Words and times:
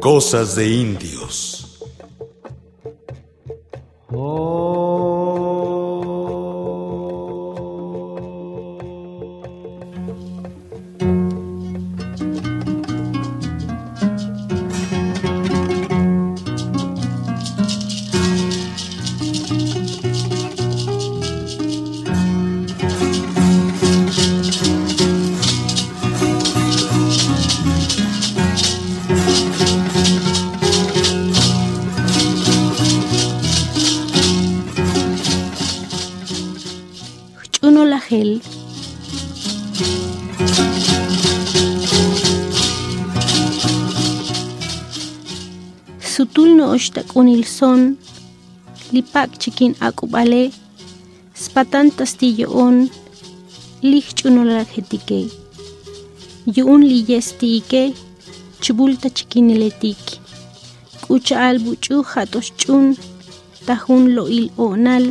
Cosas 0.00 0.56
de 0.56 0.66
indios. 0.66 1.59
Sutul 46.00 46.56
no 46.56 46.64
oshtakunil 46.74 47.44
son. 47.44 47.96
Lipak 48.92 49.38
chikin 49.40 49.72
akubale. 49.80 50.52
Spatan 51.34 51.90
tastillo 51.90 52.46
on. 52.64 52.90
Lich 53.82 54.14
chuno 54.14 54.44
la 54.44 54.64
jetike. 54.64 55.20
Yun 56.56 56.82
liyestike. 56.90 57.82
Chubulta 58.60 59.08
chikiniletik. 59.16 60.20
Kucha 61.04 61.36
albuchu 61.48 62.02
hatos 62.02 62.52
chun. 62.60 62.96
Tajun 63.66 64.14
lo 64.14 64.28
il 64.28 64.50
onal. 64.58 65.04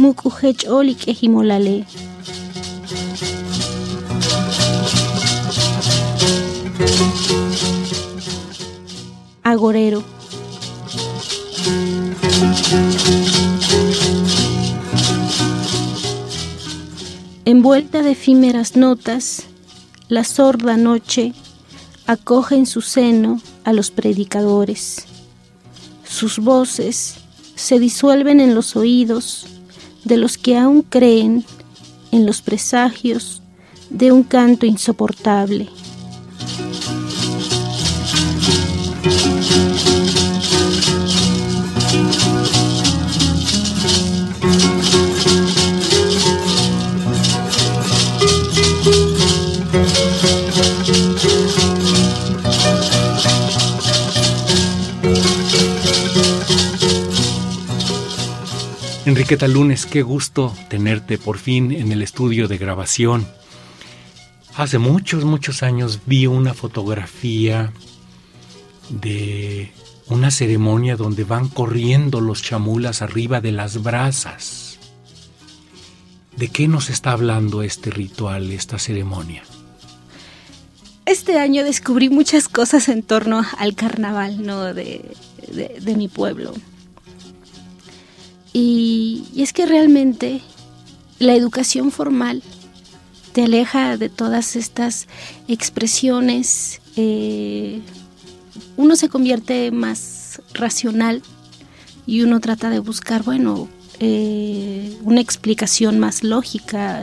Muku 0.00 0.28
hech 0.38 0.64
olik 0.78 1.08
ejimolale. 1.12 1.84
Agorero. 9.42 10.02
Envuelta 17.44 18.02
de 18.02 18.10
efímeras 18.10 18.76
notas, 18.76 19.44
la 20.08 20.24
sorda 20.24 20.76
noche 20.76 21.32
acoge 22.06 22.56
en 22.56 22.66
su 22.66 22.80
seno 22.80 23.40
a 23.64 23.72
los 23.72 23.90
predicadores. 23.90 25.06
Sus 26.04 26.38
voces 26.38 27.16
se 27.54 27.78
disuelven 27.78 28.40
en 28.40 28.54
los 28.54 28.76
oídos 28.76 29.46
de 30.04 30.16
los 30.16 30.38
que 30.38 30.56
aún 30.56 30.82
creen 30.82 31.44
en 32.12 32.26
los 32.26 32.42
presagios 32.42 33.42
de 33.90 34.12
un 34.12 34.22
canto 34.22 34.66
insoportable. 34.66 35.68
Enriqueta 59.16 59.48
Lunes, 59.48 59.86
qué 59.86 60.02
gusto 60.02 60.54
tenerte 60.68 61.16
por 61.16 61.38
fin 61.38 61.72
en 61.72 61.90
el 61.90 62.02
estudio 62.02 62.48
de 62.48 62.58
grabación. 62.58 63.26
Hace 64.54 64.76
muchos, 64.76 65.24
muchos 65.24 65.62
años 65.62 66.00
vi 66.04 66.26
una 66.26 66.52
fotografía 66.52 67.72
de 68.90 69.72
una 70.08 70.30
ceremonia 70.30 70.96
donde 70.96 71.24
van 71.24 71.48
corriendo 71.48 72.20
los 72.20 72.42
chamulas 72.42 73.00
arriba 73.00 73.40
de 73.40 73.52
las 73.52 73.82
brasas. 73.82 74.78
¿De 76.36 76.48
qué 76.48 76.68
nos 76.68 76.90
está 76.90 77.12
hablando 77.12 77.62
este 77.62 77.90
ritual, 77.90 78.52
esta 78.52 78.78
ceremonia? 78.78 79.44
Este 81.06 81.38
año 81.38 81.64
descubrí 81.64 82.10
muchas 82.10 82.50
cosas 82.50 82.90
en 82.90 83.02
torno 83.02 83.42
al 83.56 83.74
carnaval 83.74 84.44
¿no? 84.44 84.74
de, 84.74 85.10
de, 85.50 85.78
de 85.80 85.96
mi 85.96 86.08
pueblo. 86.08 86.52
Y, 88.58 88.85
y, 89.36 89.42
es 89.42 89.52
que 89.52 89.66
realmente 89.66 90.40
la 91.18 91.34
educación 91.34 91.90
formal 91.90 92.42
te 93.32 93.44
aleja 93.44 93.96
de 93.96 94.08
todas 94.08 94.56
estas 94.56 95.06
expresiones. 95.46 96.80
Eh, 96.96 97.80
uno 98.76 98.96
se 98.96 99.08
convierte 99.08 99.70
más 99.70 100.40
racional 100.54 101.22
y 102.06 102.22
uno 102.22 102.40
trata 102.40 102.70
de 102.70 102.78
buscar, 102.78 103.22
bueno, 103.22 103.68
eh, 104.00 104.96
una 105.02 105.20
explicación 105.20 105.98
más 105.98 106.24
lógica 106.24 107.02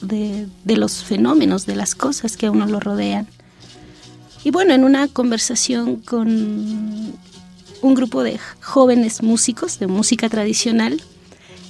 de, 0.00 0.46
de, 0.64 0.76
los 0.76 1.04
fenómenos, 1.04 1.66
de 1.66 1.76
las 1.76 1.94
cosas 1.94 2.36
que 2.36 2.46
a 2.46 2.50
uno 2.50 2.66
lo 2.66 2.80
rodean. 2.80 3.28
Y 4.44 4.50
bueno, 4.50 4.74
en 4.74 4.84
una 4.84 5.08
conversación 5.08 5.96
con 5.96 7.18
un 7.82 7.94
grupo 7.94 8.22
de 8.22 8.38
jóvenes 8.60 9.22
músicos 9.22 9.78
de 9.78 9.86
música 9.86 10.28
tradicional. 10.28 11.00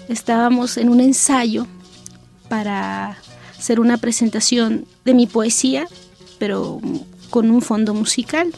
Estábamos 0.08 0.76
en 0.78 0.88
un 0.88 1.00
ensayo 1.00 1.66
para 2.48 3.18
hacer 3.58 3.80
una 3.80 3.98
presentación 3.98 4.86
de 5.04 5.14
mi 5.14 5.26
poesía, 5.26 5.86
pero 6.38 6.80
con 7.30 7.50
un 7.50 7.60
fondo 7.60 7.92
musical. 7.94 8.52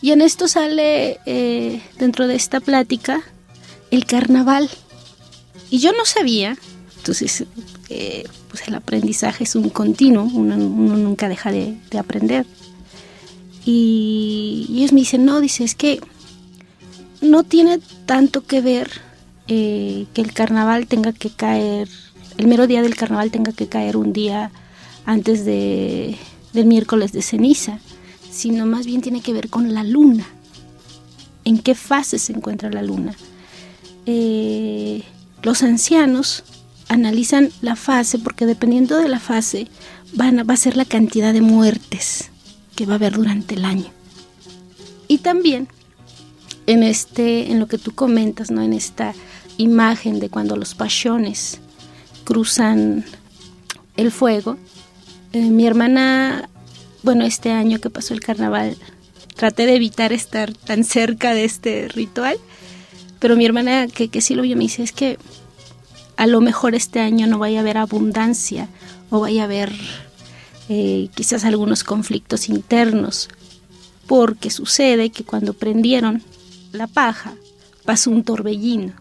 Y 0.00 0.12
en 0.12 0.22
esto 0.22 0.48
sale, 0.48 1.18
eh, 1.26 1.82
dentro 1.98 2.26
de 2.26 2.36
esta 2.36 2.60
plática, 2.60 3.20
el 3.90 4.06
carnaval. 4.06 4.70
Y 5.70 5.78
yo 5.78 5.92
no 5.92 6.04
sabía, 6.04 6.56
entonces, 6.98 7.44
eh, 7.88 8.24
pues 8.48 8.66
el 8.68 8.74
aprendizaje 8.74 9.44
es 9.44 9.56
un 9.56 9.68
continuo, 9.68 10.24
uno, 10.24 10.56
nunca 10.56 11.28
deja 11.28 11.50
de, 11.50 11.76
de 11.90 11.98
aprender. 11.98 12.46
Y, 13.64 14.66
y 14.70 14.78
ellos 14.78 14.92
me 14.92 15.00
dicen, 15.00 15.24
no, 15.24 15.40
dice, 15.40 15.64
es 15.64 15.74
que 15.74 16.00
no 17.20 17.42
tiene 17.42 17.80
tanto 18.06 18.44
que 18.44 18.60
ver 18.60 19.05
eh, 19.48 20.06
que 20.12 20.22
el 20.22 20.32
carnaval 20.32 20.86
tenga 20.86 21.12
que 21.12 21.30
caer, 21.30 21.88
el 22.36 22.46
mero 22.46 22.66
día 22.66 22.82
del 22.82 22.96
carnaval 22.96 23.30
tenga 23.30 23.52
que 23.52 23.68
caer 23.68 23.96
un 23.96 24.12
día 24.12 24.50
antes 25.04 25.44
de, 25.44 26.16
del 26.52 26.66
miércoles 26.66 27.12
de 27.12 27.22
ceniza, 27.22 27.78
sino 28.30 28.66
más 28.66 28.86
bien 28.86 29.00
tiene 29.00 29.20
que 29.20 29.32
ver 29.32 29.48
con 29.48 29.72
la 29.72 29.84
luna. 29.84 30.26
¿En 31.44 31.58
qué 31.58 31.74
fase 31.74 32.18
se 32.18 32.32
encuentra 32.32 32.70
la 32.70 32.82
luna? 32.82 33.14
Eh, 34.04 35.02
los 35.42 35.62
ancianos 35.62 36.42
analizan 36.88 37.50
la 37.60 37.76
fase 37.76 38.18
porque 38.18 38.46
dependiendo 38.46 38.98
de 38.98 39.08
la 39.08 39.20
fase 39.20 39.68
van 40.12 40.38
va 40.48 40.54
a 40.54 40.56
ser 40.56 40.76
la 40.76 40.84
cantidad 40.84 41.32
de 41.32 41.40
muertes 41.40 42.30
que 42.74 42.86
va 42.86 42.94
a 42.94 42.96
haber 42.96 43.14
durante 43.14 43.54
el 43.54 43.64
año. 43.64 43.90
Y 45.08 45.18
también 45.18 45.68
en 46.66 46.82
este 46.82 47.50
en 47.50 47.60
lo 47.60 47.68
que 47.68 47.78
tú 47.78 47.94
comentas 47.94 48.50
no 48.50 48.62
en 48.62 48.72
esta 48.72 49.14
imagen 49.58 50.20
de 50.20 50.28
cuando 50.28 50.56
los 50.56 50.74
pasiones 50.74 51.60
cruzan 52.24 53.04
el 53.96 54.10
fuego. 54.10 54.56
Eh, 55.32 55.50
mi 55.50 55.66
hermana 55.66 56.48
bueno 57.02 57.24
este 57.24 57.52
año 57.52 57.78
que 57.80 57.90
pasó 57.90 58.14
el 58.14 58.20
carnaval 58.20 58.76
traté 59.34 59.66
de 59.66 59.76
evitar 59.76 60.12
estar 60.12 60.52
tan 60.52 60.82
cerca 60.82 61.34
de 61.34 61.44
este 61.44 61.88
ritual 61.88 62.36
pero 63.18 63.36
mi 63.36 63.44
hermana 63.44 63.86
que, 63.86 64.08
que 64.08 64.20
sí 64.20 64.34
lo 64.34 64.42
vio 64.42 64.56
me 64.56 64.64
dice 64.64 64.82
es 64.82 64.92
que 64.92 65.18
a 66.16 66.26
lo 66.26 66.40
mejor 66.40 66.74
este 66.74 67.00
año 67.00 67.26
no 67.26 67.38
vaya 67.38 67.58
a 67.58 67.62
haber 67.62 67.78
abundancia 67.78 68.68
o 69.10 69.20
vaya 69.20 69.42
a 69.42 69.44
haber 69.44 69.72
eh, 70.68 71.08
quizás 71.14 71.44
algunos 71.44 71.84
conflictos 71.84 72.48
internos 72.48 73.28
porque 74.06 74.50
sucede 74.50 75.10
que 75.10 75.24
cuando 75.24 75.52
prendieron 75.52 76.22
la 76.72 76.86
paja, 76.86 77.34
pasó 77.84 78.10
un 78.10 78.24
torbellino, 78.24 78.92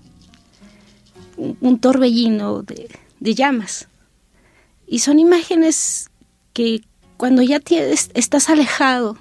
un, 1.37 1.79
torbellino 1.79 2.63
de, 2.63 2.89
de, 3.19 3.35
llamas. 3.35 3.87
Y 4.87 4.99
son 4.99 5.19
imágenes 5.19 6.09
que 6.53 6.81
cuando 7.17 7.41
ya 7.41 7.59
tienes, 7.59 8.09
estás 8.13 8.49
alejado 8.49 9.17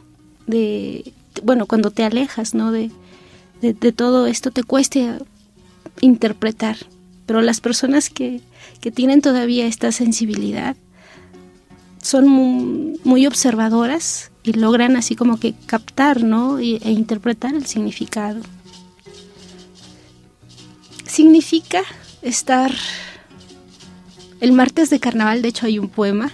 de, 0.46 1.12
bueno, 1.42 1.66
cuando 1.66 1.90
te 1.90 2.04
alejas, 2.04 2.54
¿no? 2.54 2.72
De, 2.72 2.90
de, 3.60 3.92
todo 3.92 4.26
esto 4.26 4.50
te 4.50 4.62
cuesta 4.62 5.18
interpretar. 6.00 6.76
Pero 7.26 7.40
las 7.40 7.60
personas 7.60 8.10
que, 8.10 8.40
que 8.80 8.90
tienen 8.90 9.22
todavía 9.22 9.66
esta 9.66 9.92
sensibilidad 9.92 10.76
son 12.02 12.28
muy, 12.28 13.00
muy 13.04 13.26
observadoras 13.26 14.30
y 14.42 14.52
logran 14.52 14.96
así 14.96 15.16
como 15.16 15.40
que 15.40 15.54
captar, 15.66 16.22
¿no? 16.22 16.58
e 16.58 16.90
interpretar 16.90 17.54
el 17.54 17.64
significado. 17.64 18.42
Significa 21.06 21.82
estar... 22.24 22.74
El 24.40 24.52
martes 24.52 24.90
de 24.90 25.00
carnaval, 25.00 25.40
de 25.40 25.48
hecho, 25.48 25.66
hay 25.66 25.78
un 25.78 25.88
poema. 25.88 26.30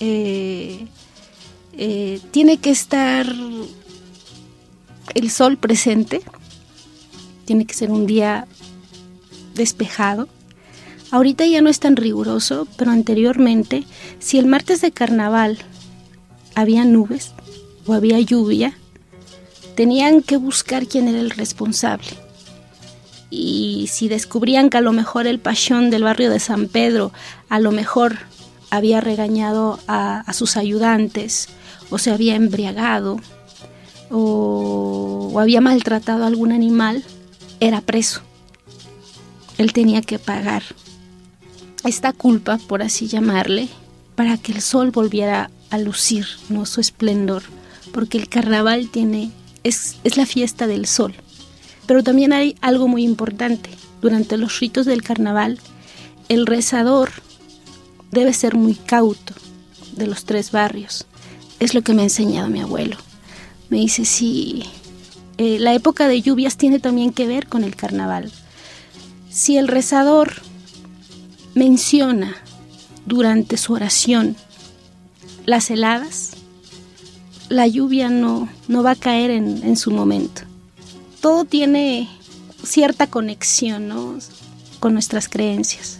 Eh, 0.00 0.86
eh, 1.72 2.20
tiene 2.32 2.58
que 2.58 2.70
estar 2.70 3.26
el 5.14 5.30
sol 5.30 5.56
presente, 5.56 6.20
tiene 7.46 7.64
que 7.64 7.74
ser 7.74 7.90
un 7.90 8.06
día 8.06 8.46
despejado. 9.54 10.28
Ahorita 11.10 11.46
ya 11.46 11.62
no 11.62 11.70
es 11.70 11.80
tan 11.80 11.96
riguroso, 11.96 12.68
pero 12.76 12.90
anteriormente, 12.90 13.84
si 14.18 14.38
el 14.38 14.46
martes 14.46 14.80
de 14.80 14.92
carnaval 14.92 15.58
había 16.54 16.84
nubes 16.84 17.32
o 17.86 17.94
había 17.94 18.20
lluvia, 18.20 18.76
tenían 19.74 20.22
que 20.22 20.36
buscar 20.36 20.86
quién 20.86 21.08
era 21.08 21.20
el 21.20 21.30
responsable. 21.30 22.10
Y 23.30 23.88
si 23.90 24.08
descubrían 24.08 24.70
que 24.70 24.78
a 24.78 24.80
lo 24.80 24.92
mejor 24.92 25.26
el 25.26 25.38
pachón 25.38 25.90
del 25.90 26.02
barrio 26.02 26.30
de 26.30 26.40
San 26.40 26.66
Pedro 26.66 27.12
a 27.48 27.60
lo 27.60 27.70
mejor 27.70 28.18
había 28.70 29.00
regañado 29.00 29.78
a, 29.86 30.24
sus 30.32 30.56
ayudantes 30.56 31.48
o 31.90 31.98
se 31.98 32.10
había 32.10 32.34
embriagado 32.34 33.20
o, 34.10 35.30
o 35.32 35.40
había 35.40 35.60
maltratado 35.60 36.24
a 36.24 36.26
algún 36.26 36.52
animal, 36.52 37.04
era 37.60 37.80
preso. 37.80 38.22
Él 39.58 39.72
tenía 39.72 40.02
que 40.02 40.18
pagar 40.18 40.62
esta 41.84 42.12
culpa, 42.12 42.58
por 42.58 42.82
así 42.82 43.06
llamarle, 43.08 43.68
para 44.14 44.36
que 44.36 44.52
el 44.52 44.60
sol 44.60 44.90
volviera 44.90 45.50
a 45.70 45.78
lucir, 45.78 46.26
¿no? 46.48 46.66
Su 46.66 46.80
esplendor, 46.80 47.42
porque 47.92 48.18
el 48.18 48.28
carnaval 48.28 48.88
tiene, 48.90 49.30
es, 49.62 49.96
es 50.04 50.16
la 50.16 50.26
fiesta 50.26 50.66
del 50.66 50.86
sol. 50.86 51.14
Pero 51.90 52.04
también 52.04 52.32
hay 52.32 52.54
algo 52.60 52.86
muy 52.86 53.02
importante. 53.02 53.68
Durante 54.00 54.36
los 54.36 54.60
ritos 54.60 54.86
del 54.86 55.02
carnaval, 55.02 55.58
el 56.28 56.46
rezador 56.46 57.10
debe 58.12 58.32
ser 58.32 58.54
muy 58.54 58.74
cauto 58.76 59.34
de 59.96 60.06
los 60.06 60.24
tres 60.24 60.52
barrios. 60.52 61.04
Es 61.58 61.74
lo 61.74 61.82
que 61.82 61.92
me 61.92 62.02
ha 62.02 62.04
enseñado 62.04 62.48
mi 62.48 62.60
abuelo. 62.60 62.96
Me 63.70 63.78
dice, 63.78 64.04
sí, 64.04 64.62
eh, 65.36 65.58
la 65.58 65.74
época 65.74 66.06
de 66.06 66.22
lluvias 66.22 66.56
tiene 66.56 66.78
también 66.78 67.12
que 67.12 67.26
ver 67.26 67.48
con 67.48 67.64
el 67.64 67.74
carnaval. 67.74 68.30
Si 69.28 69.56
el 69.56 69.66
rezador 69.66 70.34
menciona 71.56 72.36
durante 73.04 73.56
su 73.56 73.72
oración 73.72 74.36
las 75.44 75.72
heladas, 75.72 76.34
la 77.48 77.66
lluvia 77.66 78.10
no, 78.10 78.48
no 78.68 78.84
va 78.84 78.92
a 78.92 78.94
caer 78.94 79.32
en, 79.32 79.76
su 79.76 79.90
momento. 79.90 80.42
Todo 81.20 81.44
tiene 81.44 82.08
cierta 82.64 83.06
conexión 83.08 84.20
con 84.80 84.94
nuestras 84.94 85.28
creencias. 85.28 85.98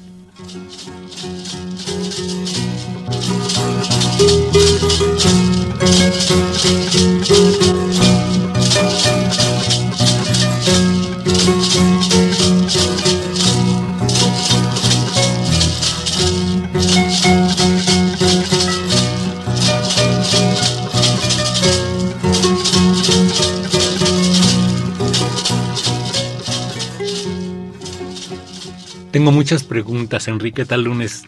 Tengo 29.21 29.33
muchas 29.33 29.65
preguntas, 29.65 30.29
Enrique 30.29 30.65
Talunes. 30.65 31.25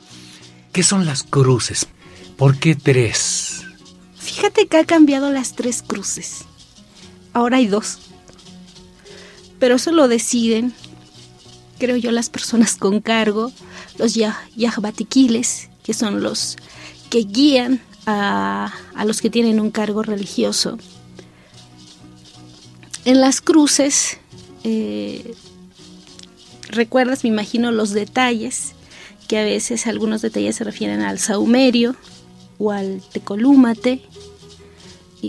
¿Qué 0.72 0.82
son 0.82 1.04
las 1.04 1.24
cruces? 1.24 1.86
¿Por 2.38 2.58
qué 2.58 2.74
tres? 2.74 3.64
Fíjate 4.14 4.66
que 4.66 4.78
ha 4.78 4.84
cambiado 4.86 5.30
las 5.30 5.54
tres 5.56 5.82
cruces. 5.86 6.46
Ahora 7.34 7.58
hay 7.58 7.66
dos. 7.66 7.98
Pero 9.58 9.74
eso 9.74 9.92
lo 9.92 10.08
deciden, 10.08 10.72
creo 11.78 11.98
yo, 11.98 12.12
las 12.12 12.30
personas 12.30 12.76
con 12.76 13.02
cargo, 13.02 13.52
los 13.98 14.14
yahbatiquiles, 14.14 15.68
que 15.82 15.92
son 15.92 16.22
los 16.22 16.56
que 17.10 17.24
guían 17.24 17.82
a, 18.06 18.72
los 19.04 19.20
que 19.20 19.28
tienen 19.28 19.60
un 19.60 19.70
cargo 19.70 20.02
religioso. 20.02 20.78
En 23.04 23.20
las 23.20 23.42
cruces, 23.42 24.16
eh, 24.64 25.34
recuerdas, 26.72 27.24
me 27.24 27.30
imagino, 27.30 27.72
los 27.72 27.90
detalles, 27.90 28.72
que 29.28 29.38
a 29.38 29.44
veces 29.44 29.86
algunos 29.86 30.22
detalles 30.22 30.56
se 30.56 30.64
refieren 30.64 31.00
al 31.00 31.18
saumerio, 31.18 31.96
o 32.62 32.70
al 32.70 33.02
tecolúmate 33.12 34.00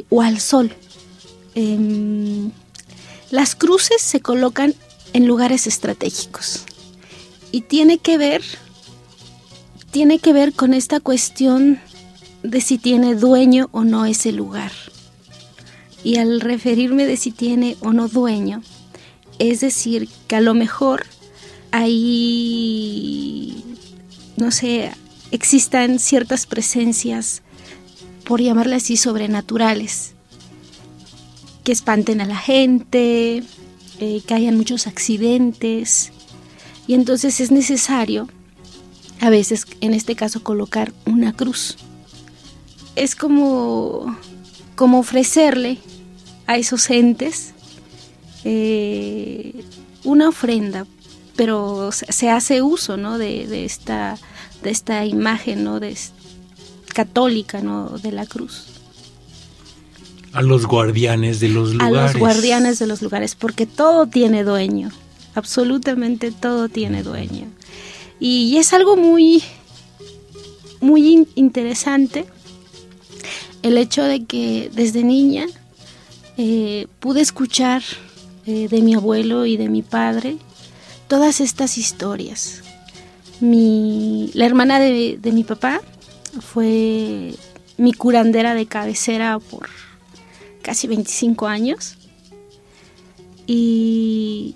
o 0.10 0.22
al 0.22 0.40
sol. 0.40 0.72
Em, 1.56 2.52
las 3.32 3.56
cruces 3.56 4.02
se 4.02 4.22
colocan 4.22 4.76
en 5.14 5.28
lugares 5.28 5.68
estratégicos 5.68 6.64
y 7.52 7.62
tiene 7.62 7.98
que 7.98 8.18
ver 8.18 8.44
tiene 9.92 10.18
que 10.18 10.34
ver 10.34 10.54
con 10.54 10.74
esta 10.74 11.00
cuestión 11.00 11.80
de 12.42 12.62
si 12.62 12.80
tiene 12.80 13.14
dueño 13.14 13.70
o 13.72 13.84
no 13.84 14.08
ese 14.08 14.32
lugar. 14.32 14.72
Y 16.04 16.18
al 16.18 16.42
referirme 16.42 17.06
de 17.06 17.16
si 17.16 17.32
tiene 17.32 17.78
o 17.80 17.94
no 17.94 18.08
dueño, 18.08 18.64
es 19.38 19.62
decir, 19.62 20.10
que 20.28 20.36
a 20.36 20.42
lo 20.42 20.56
mejor 20.56 21.06
hay, 21.76 23.64
no 24.38 24.52
sé, 24.52 24.92
existan 25.32 25.98
ciertas 25.98 26.46
presencias, 26.46 27.42
por 28.26 28.40
llamarle 28.40 28.76
así, 28.76 28.96
sobrenaturales, 28.96 30.14
que 31.64 31.72
espanten 31.72 32.22
a 32.22 32.26
la 32.26 32.38
gente, 32.38 33.42
eh, 34.00 34.22
que 34.28 34.34
hayan 34.36 34.56
muchos 34.56 34.86
accidentes. 34.86 36.12
Y 36.86 36.94
entonces 36.94 37.40
es 37.40 37.50
necesario, 37.50 38.30
a 39.20 39.32
veces, 39.32 39.66
en 39.82 39.96
este 39.96 40.16
caso, 40.16 40.44
colocar 40.44 40.94
una 41.08 41.34
cruz. 41.34 41.78
Es 42.96 43.16
como, 43.16 44.16
como 44.76 45.00
ofrecerle 45.00 45.80
a 46.46 46.58
esos 46.58 46.88
entes 46.92 47.56
eh, 48.44 49.66
una 50.04 50.30
ofrenda, 50.30 50.86
pero 51.36 51.92
se 51.92 52.30
hace 52.30 52.62
uso 52.62 52.98
¿no? 52.98 53.18
de, 53.18 53.48
de 53.48 53.66
esta 53.66 54.18
de 54.64 54.70
esta 54.72 55.06
imagen 55.06 55.64
¿no? 55.64 55.80
de, 55.80 55.96
católica 56.94 57.62
¿no? 57.62 57.90
de 57.90 58.12
la 58.12 58.26
cruz. 58.26 58.66
A 60.32 60.42
los 60.42 60.66
guardianes 60.66 61.40
de 61.40 61.50
los 61.50 61.74
lugares. 61.74 61.98
A 61.98 62.04
los 62.14 62.18
guardianes 62.18 62.80
de 62.80 62.88
los 62.88 63.02
lugares, 63.04 63.36
porque 63.36 63.68
todo 63.68 64.08
tiene 64.08 64.44
dueño, 64.44 64.90
absolutamente 65.36 66.32
todo 66.32 66.70
tiene 66.70 67.04
dueño. 67.04 67.46
Y, 68.20 68.58
es 68.58 68.74
algo 68.74 68.96
muy, 68.96 69.44
muy 70.80 71.28
interesante 71.36 72.26
el 73.62 73.78
hecho 73.78 74.04
de 74.04 74.26
que 74.26 74.72
desde 74.74 75.04
niña 75.04 75.46
eh, 76.38 76.88
pude 77.00 77.22
escuchar 77.22 77.84
eh, 78.46 78.68
de 78.70 78.82
mi 78.82 78.96
abuelo 78.96 79.46
y 79.46 79.58
de 79.58 79.70
mi 79.70 79.82
padre 79.82 80.38
todas 81.14 81.42
estas 81.42 81.78
historias 81.78 82.64
mi, 83.40 84.32
la 84.34 84.48
hermana 84.48 84.80
de, 84.80 85.20
mi 85.32 85.44
papá 85.44 85.80
fue 86.42 87.36
mi 87.78 87.94
curandera 87.94 88.56
de 88.56 88.66
cabecera 88.66 89.38
por 89.38 89.70
casi 90.64 90.88
25 90.88 91.46
años. 91.46 91.98
Y, 93.46 94.56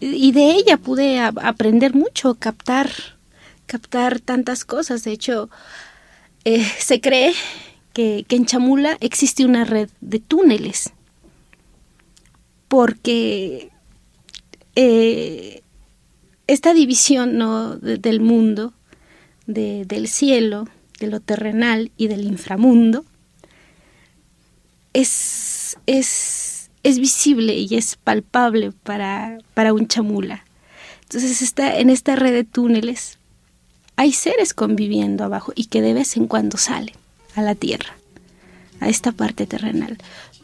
de 0.00 0.50
ella 0.56 0.76
pude 0.76 1.20
aprender 1.20 1.94
mucho, 1.94 2.34
captar, 2.34 2.90
captar 3.66 4.18
tantas 4.18 4.64
cosas. 4.64 5.04
De 5.04 5.12
hecho, 5.12 5.50
eh, 6.44 6.64
se 6.80 7.00
cree 7.00 7.32
que, 7.92 8.26
en 8.28 8.44
Chamula 8.44 8.96
existe 8.98 9.44
una 9.44 9.64
red 9.64 9.88
de 10.00 10.18
túneles. 10.18 10.90
Porque 12.66 13.70
eh, 14.74 15.62
esta 16.46 16.74
división 16.74 17.38
¿no? 17.38 17.76
del 17.76 18.20
mundo, 18.20 18.72
del 19.46 20.08
cielo, 20.08 20.68
de 21.00 21.08
lo 21.08 21.20
terrenal 21.20 21.90
y 21.96 22.08
del 22.08 22.24
inframundo, 22.24 23.04
es, 24.92 25.76
es, 25.86 26.70
es 26.82 26.98
visible 26.98 27.54
y 27.54 27.74
es 27.76 27.96
palpable 27.96 28.72
para, 28.72 29.38
para 29.54 29.72
un 29.72 29.88
chamula. 29.88 30.44
Entonces 31.02 31.42
está 31.42 31.78
en 31.78 31.90
esta 31.90 32.16
red 32.16 32.32
de 32.32 32.44
túneles 32.44 33.18
hay 33.96 34.12
seres 34.12 34.52
conviviendo 34.52 35.24
abajo 35.24 35.52
y 35.54 35.64
que 35.64 35.80
de 35.80 35.94
vez 35.94 36.16
en 36.18 36.26
cuando 36.26 36.58
salen 36.58 36.94
a 37.34 37.42
la 37.42 37.54
tierra. 37.54 37.96
a 38.78 38.90
esta 38.90 39.10
parte 39.10 39.46
terrenal, 39.46 39.96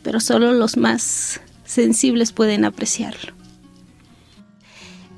pero 0.02 0.18
solo 0.18 0.54
los 0.54 0.78
más 0.78 1.42
sensibles 1.66 2.32
pueden 2.32 2.64
apreciarlo. 2.64 3.34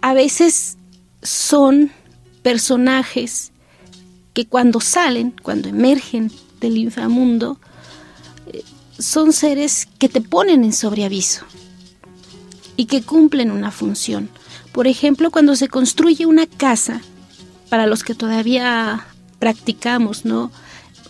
A 0.05 0.13
veces 0.13 0.77
son 1.23 1.91
personajes 2.43 3.53
que 4.35 4.45
cuando 4.45 4.83
salen, 4.83 5.35
cuando 5.43 5.71
emergen 5.71 6.31
del 6.61 6.77
inframundo, 6.77 7.59
eh, 8.53 8.63
son 8.99 9.33
seres 9.33 9.89
que 9.99 10.11
te 10.11 10.21
ponen 10.21 10.63
en 10.63 10.75
sobreaviso 10.75 11.47
y 12.77 12.85
que 12.85 13.01
cumplen 13.01 13.51
una 13.51 13.71
función. 13.71 14.29
Por 14.73 14.89
ejemplo, 14.89 15.31
cuando 15.31 15.57
se 15.57 15.69
construye 15.69 16.27
una 16.27 16.47
casa, 16.47 17.01
para 17.71 17.87
los 17.87 18.05
que 18.05 18.15
todavía 18.15 19.07
practicamos, 19.39 20.27
¿no? 20.27 20.53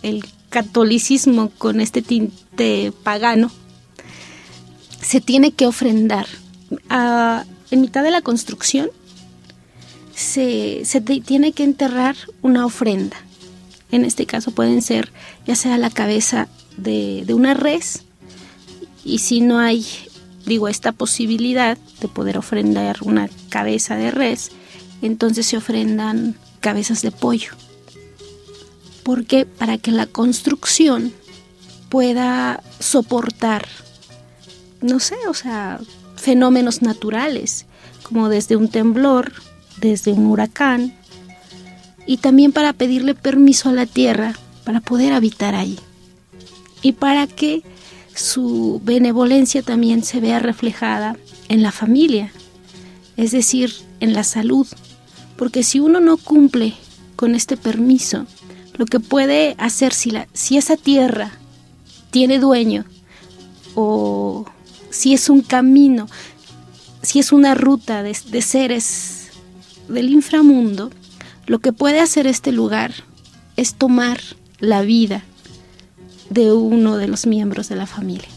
El 0.03 0.23
catolicismo 0.47 1.49
con 1.57 1.81
este 1.81 2.01
tinte 2.01 2.93
pagano, 3.03 3.51
se 5.01 5.19
tiene 5.19 5.51
que 5.51 5.67
ofrendar. 5.67 6.27
Ah, 6.89 7.43
en 7.71 7.81
mitad 7.81 8.03
de 8.03 8.11
la 8.11 8.21
construcción 8.21 8.89
se, 10.13 10.83
tiene 11.25 11.51
que 11.51 11.63
enterrar 11.63 12.15
una 12.41 12.65
ofrenda. 12.65 13.17
En 13.91 14.05
este 14.05 14.25
caso 14.25 14.51
pueden 14.51 14.81
ser 14.81 15.11
ya 15.45 15.55
sea 15.55 15.77
la 15.77 15.89
cabeza 15.89 16.47
de, 16.77 17.23
de 17.25 17.33
una 17.33 17.53
res 17.53 18.03
y 19.03 19.19
si 19.19 19.39
no 19.39 19.59
hay, 19.59 19.85
digo, 20.45 20.67
esta 20.67 20.91
posibilidad 20.91 21.77
de 22.01 22.07
poder 22.07 22.37
ofrendar 22.37 22.97
una 23.01 23.29
cabeza 23.49 23.95
de 23.95 24.09
res, 24.11 24.51
entonces 25.01 25.45
se 25.45 25.57
ofrendan 25.57 26.35
cabezas 26.59 27.03
de 27.03 27.11
pollo. 27.11 27.51
Porque 29.03 29.45
para 29.45 29.77
que 29.77 29.91
la 29.91 30.07
construcción 30.07 31.13
pueda 31.89 32.63
soportar, 32.79 33.67
no 34.81 34.99
sé, 34.99 35.15
o 35.27 35.35
sea, 35.35 35.79
fenómenos 36.25 36.81
naturales, 36.81 37.67
como 38.01 38.29
desde 38.29 38.55
un 38.55 38.67
temblor, 38.67 39.31
desde 39.79 40.11
un 40.11 40.25
huracán, 40.25 40.95
y 42.07 42.17
también 42.17 42.51
para 42.51 42.73
pedirle 42.73 43.13
permiso 43.13 43.69
a 43.69 43.73
la 43.73 43.85
tierra 43.85 44.33
para 44.63 44.81
poder 44.81 45.13
habitar 45.13 45.53
ahí. 45.53 45.77
Y 46.81 46.93
para 46.93 47.27
que 47.27 47.61
su 48.15 48.81
benevolencia 48.83 49.61
también 49.61 50.03
se 50.03 50.19
vea 50.19 50.39
reflejada 50.39 51.15
en 51.47 51.61
la 51.61 51.71
familia, 51.71 52.31
es 53.17 53.31
decir, 53.31 53.71
en 53.99 54.13
la 54.13 54.23
salud. 54.23 54.65
Porque 55.35 55.61
si 55.61 55.79
uno 55.79 55.99
no 55.99 56.17
cumple 56.17 56.73
con 57.15 57.35
este 57.35 57.55
permiso, 57.55 58.25
lo 58.77 58.87
que 58.87 58.99
puede 58.99 59.53
hacer 59.59 59.93
si, 59.93 60.11
si 60.33 60.57
esa 60.57 60.75
tierra 60.75 61.33
tiene 62.09 62.39
dueño 62.39 62.83
o 63.75 64.45
si 64.95 65.13
es 65.13 65.29
un 65.29 65.41
camino, 65.41 66.07
si 67.01 67.19
es 67.19 67.33
una 67.33 67.53
ruta 67.53 68.01
de, 68.01 68.13
seres 68.13 69.27
del 69.89 70.09
inframundo, 70.09 70.89
lo 71.47 71.59
que 71.59 71.73
puede 71.73 71.99
hacer 71.99 72.27
este 72.27 72.53
lugar 72.53 72.93
es 73.57 73.75
tomar 73.75 74.21
la 74.59 74.83
vida 74.83 75.21
de 76.29 76.53
uno 76.53 76.95
de 76.95 77.09
los 77.09 77.27
miembros 77.27 77.67
de 77.67 77.75
la 77.75 77.87
familia. 77.87 78.29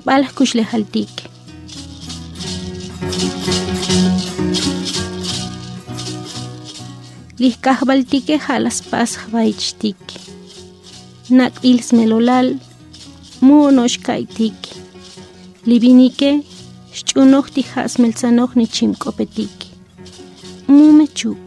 Slike 0.00 0.06
balas 0.06 0.32
kushle 0.34 0.62
haltike. 0.62 1.24
Lihkahbaltike 7.38 8.38
halas 8.38 8.80
pas 8.90 9.16
hwaichtike. 9.16 10.14
Nak 11.30 11.52
ils 11.62 11.92
melolal 11.92 12.58
muonosh 13.40 13.98
kaitike. 14.00 14.72
Libinike 15.66 16.42
xch'unohti 16.94 17.62
hasmeltzanohni 17.74 18.66
chimk'opetike. 18.66 19.66
Mume 20.68 21.06
chuk. 21.14 21.44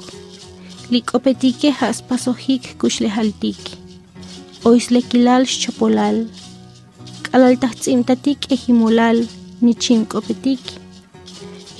Lik'opetike 0.92 1.72
haspasojik 1.80 2.78
kuxlejaltike. 2.78 3.78
Oislequilal 4.66 5.44
xchopolal. 5.46 6.28
K'alaltajtz'imtatik 7.34 8.46
ejimolal 8.54 9.18
nichimk'opetik. 9.66 10.62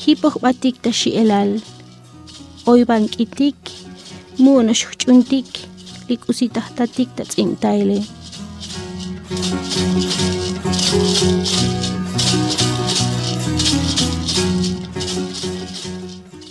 Hipoj 0.02 0.40
b'atik 0.42 0.80
taxi'elal. 0.82 1.52
Oybank'itik. 2.72 3.60
Mu'no 4.42 4.74
xujch'untik. 4.74 5.50
Lik'usitajtatik 6.10 7.10
tatz'imtayle. 7.18 8.00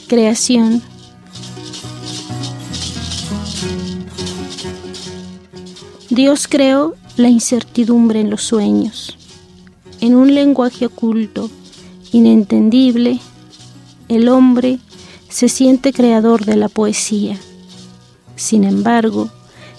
Creación 0.07 0.81
Dios 6.09 6.47
creó 6.47 7.02
la 7.17 7.29
incertidumbre 7.29 8.21
en 8.21 8.31
los 8.31 8.43
sueños. 8.43 9.17
En 10.01 10.15
un 10.15 10.35
lenguaje 10.35 10.87
oculto, 10.87 11.51
inentendible, 12.13 13.21
el 14.09 14.29
hombre 14.29 14.79
se 15.29 15.49
siente 15.49 15.93
creador 15.93 16.45
de 16.45 16.57
la 16.57 16.69
poesía. 16.69 17.39
Sin 18.37 18.65
embargo, 18.65 19.31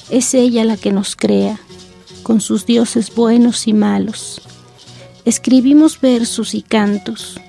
es 0.10 0.34
ella 0.34 0.64
la 0.64 0.78
que 0.78 0.92
nos 0.92 1.16
crea, 1.16 1.60
con 2.22 2.40
sus 2.40 2.66
dioses 2.66 3.14
buenos 3.14 3.68
y 3.68 3.74
malos. 3.74 4.42
Escribimos 5.26 6.00
versos 6.00 6.54
y 6.54 6.62
cantos, 6.62 7.40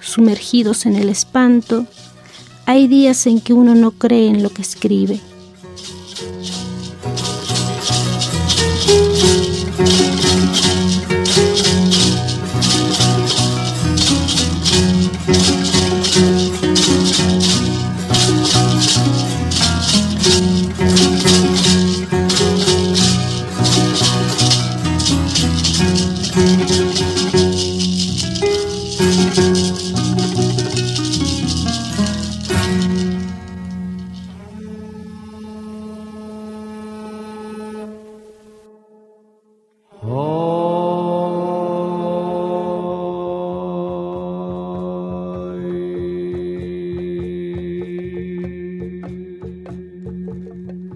sumergidos 0.00 0.86
en 0.86 0.96
el 0.96 1.08
espanto. 1.08 1.86
Hay 2.64 2.88
días 2.88 3.26
en 3.26 3.40
que 3.40 3.52
uno 3.52 3.74
no 3.74 3.92
cree 3.92 4.28
en 4.28 4.42
lo 4.42 4.50
que 4.50 4.62
escribe 4.62 5.20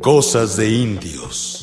Cosas 0.00 0.57
de 0.57 0.66
indios. 0.66 1.60